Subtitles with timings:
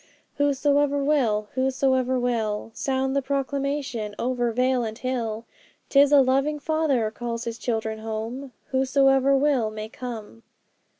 [0.39, 5.45] '"Whosoever will, whosoever will; Sound the proclamation over vale and hill;
[5.89, 10.41] 'Tis a loving Father calls His children home; Whosoever will may come!"'